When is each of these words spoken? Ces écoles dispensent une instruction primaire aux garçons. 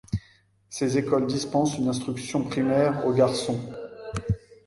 Ces 0.67 0.97
écoles 0.97 1.27
dispensent 1.27 1.77
une 1.77 1.87
instruction 1.87 2.43
primaire 2.43 3.05
aux 3.05 3.13
garçons. 3.13 3.59